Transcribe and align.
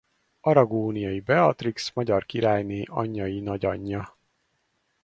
Aragóniai 0.41 1.19
Beatrix 1.21 1.91
magyar 1.93 2.25
királyné 2.25 2.83
anyai 2.89 3.39
nagyanyja. 3.39 4.17